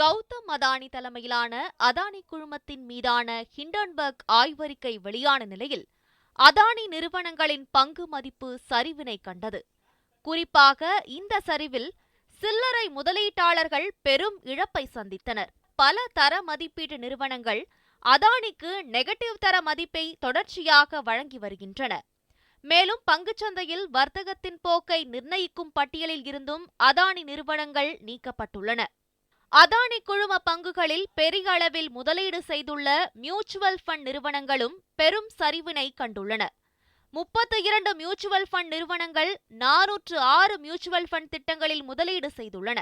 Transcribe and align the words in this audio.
கௌதம் 0.00 0.50
அதானி 0.54 0.88
தலைமையிலான 0.88 1.52
அதானி 1.84 2.20
குழுமத்தின் 2.30 2.84
மீதான 2.90 3.44
ஹிண்டன்பர்க் 3.56 4.22
ஆய்வறிக்கை 4.32 4.92
வெளியான 5.02 5.44
நிலையில் 5.44 5.88
அதானி 6.38 6.84
நிறுவனங்களின் 6.86 7.64
பங்கு 7.70 8.08
மதிப்பு 8.08 8.58
சரிவினை 8.70 9.16
கண்டது. 9.22 9.60
குறிப்பாக 10.20 11.02
இந்த 11.04 11.40
சரிவில் 11.40 11.88
சில்லறை 12.42 12.84
முதலீட்டாளர்கள் 12.88 13.88
பெரும் 14.02 14.38
இழப்பை 14.42 14.88
சந்தித்தனர். 14.94 15.50
பல 15.74 16.04
தர 16.12 16.42
மதிப்பீட்டு 16.42 16.98
நிறுவனங்கள் 16.98 17.62
அதானிக்கு 18.04 18.72
நெகட்டிவ் 18.94 19.40
தர 19.40 19.62
மதிப்பை 19.62 20.16
தொடர்ச்சியாக 20.20 21.00
வழங்கி 21.00 21.38
வருகின்றன. 21.38 22.02
மேலும் 22.60 23.02
பங்குச்சந்தையில் 23.10 23.84
வர்த்தகத்தின் 23.90 24.60
போக்கை 24.60 25.04
நிர்ணயிக்கும் 25.04 25.72
பட்டியலில் 25.72 26.24
இருந்தும் 26.24 26.64
அதானி 26.82 27.22
நிறுவனங்கள் 27.22 27.98
நீக்கப்பட்டுள்ளன. 28.06 28.80
அதானி 29.52 29.87
குழும 30.08 30.34
பங்குகளில் 30.50 31.06
பெரிய 31.14 31.50
அளவில் 31.50 31.90
முதலீடு 31.90 32.42
செய்துள்ள 32.42 33.10
மியூச்சுவல் 33.14 33.76
ஃபண்ட் 33.86 34.00
நிறுவனங்களும் 34.00 34.76
பெரும் 34.94 35.28
சரிவினை 35.38 35.88
கண்டுள்ளன. 36.00 36.46
முப்பத்தி 37.10 37.62
இரண்டு 37.62 37.94
மியூச்சுவல் 37.94 38.46
ஃபண்ட் 38.52 38.66
நிறுவனங்கள் 38.66 39.40
நானூற்று 39.58 40.16
ஆறு 40.16 40.58
மியூச்சுவல் 40.58 41.06
ஃபண்ட் 41.10 41.28
திட்டங்களில் 41.30 41.82
முதலீடு 41.82 42.30
செய்துள்ளன. 42.36 42.78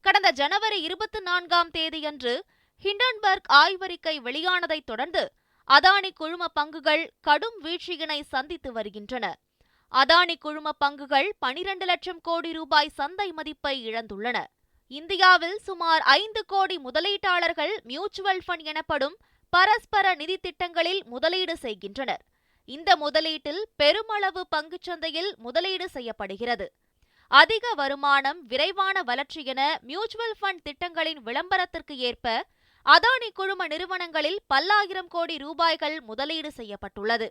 கடந்த 0.00 0.30
ஜனவரி 0.30 0.80
இருபத்தி 0.80 1.20
நான்காம் 1.20 1.70
தேதியன்று 1.70 2.42
ஹிண்டன்பர்க் 2.82 3.50
ஆய்வறிக்கை 3.52 4.16
வெளியானதைத் 4.28 4.88
தொடர்ந்து 4.92 5.32
அதானி 5.68 6.12
குழும 6.14 6.44
பங்குகள் 6.60 7.04
கடும் 7.20 7.60
வீழ்ச்சியினை 7.64 8.20
சந்தித்து 8.22 8.72
வருகின்றன. 8.72 9.34
அதானி 9.92 10.34
குழும 10.38 10.70
பங்குகள் 10.84 11.30
பனிரண்டு 11.38 11.84
லட்சம் 11.84 12.20
கோடி 12.20 12.52
ரூபாய் 12.52 12.96
சந்தை 13.00 13.32
மதிப்பை 13.32 13.76
இழந்துள்ளன. 13.86 14.44
இந்தியாவில் 14.98 15.58
சுமார் 15.66 16.02
ஐந்து 16.20 16.40
கோடி 16.52 16.76
முதலீட்டாளர்கள் 16.86 17.74
மியூச்சுவல் 17.90 18.40
ஃபண்ட் 18.46 18.64
எனப்படும் 18.70 19.14
பரஸ்பர 19.52 20.14
நிதி 20.20 20.36
திட்டங்களில் 20.36 21.00
முதலீடு 21.12 21.54
செய்கின்றனர். 21.64 22.22
இந்த 22.68 22.90
முதலீட்டில் 23.02 23.60
பெருமளவு 23.80 24.42
பங்குச்சந்தையில் 24.54 25.30
முதலீடு 25.44 25.86
செய்யப்படுகிறது. 25.88 26.66
அதிக 27.40 27.74
வருமானம் 27.80 28.40
விரைவான 28.50 28.96
வளர்ச்சி 29.10 29.42
என 29.52 29.60
மியூச்சுவல் 29.90 30.34
ஃபண்ட் 30.40 30.64
திட்டங்களின் 30.68 31.20
விளம்பரத்திற்கு 31.28 31.96
ஏற்ப 32.08 32.26
அதானி 32.86 33.30
குழும 33.38 33.66
நிறுவனங்களில் 33.72 34.38
பல்லாயிரம் 34.52 35.10
கோடி 35.14 35.36
ரூபாய்கள் 35.44 35.96
முதலீடு 36.10 36.52
செய்யப்பட்டுள்ளது. 36.58 37.28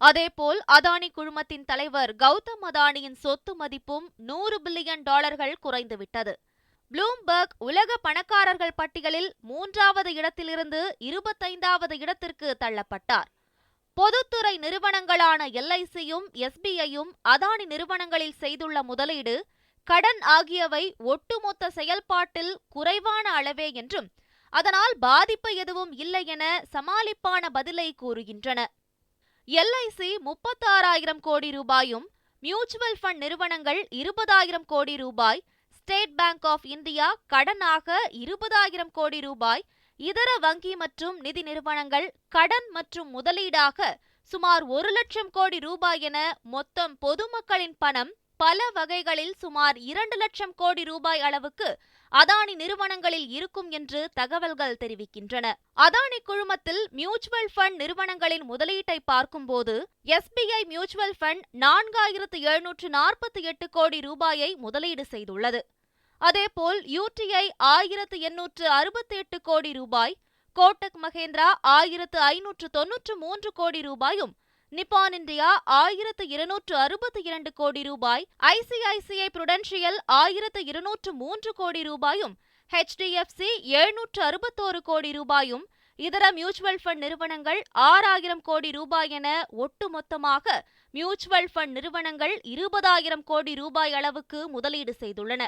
அதேபோல் 0.00 0.60
அதானி 0.76 1.10
குழுமத்தின் 1.18 1.68
தலைவர் 1.70 2.12
கௌதம் 2.24 2.64
அதானியின் 2.70 3.18
சொத்து 3.24 3.54
மதிப்பும் 3.62 4.08
நூறு 4.30 4.58
பில்லியன் 4.64 5.06
டாலர்கள் 5.10 5.56
குறைந்துவிட்டது. 5.66 6.34
ப்ளூம்பர்க் 6.94 7.54
உலக 7.58 7.96
பணக்காரர்கள் 8.02 8.74
பட்டியலில் 8.76 9.30
மூன்றாவது 9.40 10.14
இடத்திலிருந்து 10.14 10.96
இருபத்தைந்தாவது 10.98 11.94
இடத்திற்கு 11.98 12.56
தள்ளப்பட்டார். 12.60 13.28
பொதுத்துறை 13.94 14.58
நிறுவனங்களான 14.58 15.40
எல்ஐசியும் 15.60 16.26
எஸ்பிஐயும் 16.44 17.10
அதானி 17.28 17.64
நிறுவனங்களில் 17.72 18.36
செய்துள்ள 18.42 18.82
முதலீடு 18.82 19.34
கடன் 19.88 20.20
ஆகியவை 20.20 20.94
ஒட்டுமொத்த 20.98 21.70
செயல்பாட்டில் 21.70 22.52
குறைவான 22.68 23.32
அளவே 23.32 23.72
என்றும் 23.72 24.08
அதனால் 24.52 24.94
பாதிப்பு 24.98 25.54
எதுவும் 25.54 25.92
இல்லை 25.92 26.24
என 26.24 26.44
சமாளிப்பான 26.72 27.44
பதிலை 27.52 27.94
கூறுகின்றன. 28.02 28.60
எல்ஐசி 29.48 30.10
முப்பத்தாறாயிரம் 30.28 31.20
கோடி 31.20 31.50
ரூபாயும் 31.50 32.06
மியூச்சுவல் 32.42 32.98
ஃபண்ட் 33.02 33.20
நிறுவனங்கள் 33.24 33.82
இருபதாயிரம் 33.90 34.66
கோடி 34.66 34.96
ரூபாய் 34.96 35.42
ஸ்டேட் 35.84 36.12
பேங்க் 36.16 36.46
ஆஃப் 36.46 36.66
இந்தியா 36.66 37.06
கடனாக 37.32 37.88
இருபதாயிரம் 38.20 38.92
கோடி 38.92 39.18
ரூபாய் 39.20 39.62
இதர 40.00 40.30
வங்கி 40.40 40.72
மற்றும் 40.74 41.16
நிதி 41.20 41.42
நிறுவனங்கள் 41.42 42.06
கடன் 42.28 42.68
மற்றும் 42.72 43.10
முதலீடாக 43.10 43.88
சுமார் 44.30 44.64
ஒரு 44.70 44.90
லட்சம் 44.90 45.30
கோடி 45.30 45.58
ரூபாய் 45.58 46.00
என 46.00 46.18
மொத்தம் 46.46 46.94
பொதுமக்களின் 47.02 47.76
பணம் 47.78 48.12
பல 48.36 48.70
வகைகளில் 48.74 49.34
சுமார் 49.38 49.76
இரண்டு 49.76 50.16
லட்சம் 50.16 50.54
கோடி 50.54 50.84
ரூபாய் 50.84 51.20
அளவுக்கு 51.20 51.78
அதானி 52.12 52.54
நிறுவனங்களில் 52.54 53.28
இருக்கும் 53.28 53.70
என்று 53.70 54.10
தகவல்கள் 54.14 54.76
தெரிவிக்கின்றன. 54.80 55.46
அதானி 55.76 56.18
குழுமத்தில் 56.24 56.88
மியூச்சுவல் 56.90 57.48
ஃபண்ட் 57.54 57.74
நிறுவனங்களின் 57.74 58.50
முதலீட்டை 58.50 58.98
பார்க்கும்போது 59.04 59.88
எஸ்பிஐ 60.06 60.64
மியூச்சுவல் 60.64 61.14
ஃபண்ட் 61.20 61.44
நான்காயிரத்து 61.60 62.40
எழுநூற்று 62.40 62.88
நாற்பத்தி 62.88 63.42
எட்டு 63.42 63.68
கோடி 63.68 64.00
ரூபாயை 64.00 64.54
முதலீடு 64.54 65.04
செய்துள்ளது. 65.10 65.60
அதேபோல் 66.18 66.82
யூடிஐ 66.82 67.46
ஆயிரத்து 67.56 68.18
எண்ணூற்று 68.18 68.68
அறுபத்தி 68.68 69.16
எட்டு 69.16 69.40
கோடி 69.40 69.72
ரூபாய் 69.72 70.16
கோட்டக் 70.56 70.98
மகேந்திரா 71.02 71.48
ஆயிரத்து 71.60 72.20
ஐநூற்று 72.20 72.70
தொன்னூற்று 72.70 73.16
மூன்று 73.16 73.52
கோடி 73.52 73.80
ரூபாயும் 73.80 74.34
நிப்பான் 74.76 75.14
இந்தியா 75.16 75.48
ஆயிரத்து 75.78 76.24
இருநூற்று 76.34 76.74
அறுபத்தி 76.76 77.20
இரண்டு 77.28 77.50
கோடி 77.52 77.82
ரூபாய் 77.88 78.24
ஐசிஐசிஐ 78.50 79.26
புடென்ஷியல் 79.36 79.98
ஆயிரத்து 80.20 80.60
இருநூற்று 80.70 81.10
மூன்று 81.12 81.50
கோடி 81.52 81.82
ரூபாயும் 81.82 82.34
ஹெச்டிஎஃப்சி 82.70 83.50
எழுநூற்று 83.80 84.20
அறுபத்தோரு 84.28 84.80
கோடி 84.88 85.10
ரூபாயும் 85.12 85.64
இதர 85.98 86.24
மியூச்சுவல் 86.38 86.80
ஃபண்ட் 86.82 87.02
நிறுவனங்கள் 87.04 87.60
ஆறாயிரம் 87.88 88.42
கோடி 88.42 88.70
ரூபாய் 88.70 89.12
என 89.18 89.28
ஒட்டுமொத்தமாக 89.64 90.56
மியூச்சுவல் 90.94 91.48
ஃபண்ட் 91.54 91.74
நிறுவனங்கள் 91.78 92.34
இருபதாயிரம் 92.54 93.24
கோடி 93.30 93.54
ரூபாய் 93.54 93.94
அளவுக்கு 93.98 94.40
முதலீடு 94.48 94.94
செய்துள்ளன. 95.02 95.42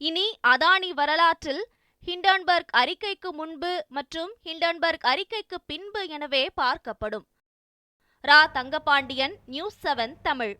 இனி 0.00 0.26
அதானி 0.52 0.90
வரலாற்றில் 1.00 1.62
ஹிண்டன்பர்க் 2.06 2.72
அறிக்கைக்கு 2.82 3.32
முன்பு 3.40 3.72
மற்றும் 3.98 4.32
ஹிண்டன்பர்க் 4.46 5.06
அறிக்கைக்கு 5.12 5.58
பின்பு 5.66 6.02
எனவே 6.08 6.42
பார்க்கப்படும். 6.62 7.26
Ra 8.24 8.38
Thangapandian 8.52 9.34
news 9.46 9.78
seven 9.82 10.14
Tamil 10.22 10.52